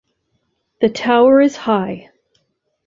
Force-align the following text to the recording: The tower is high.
The 0.81 0.89
tower 0.89 1.41
is 1.41 1.55
high. 1.55 2.09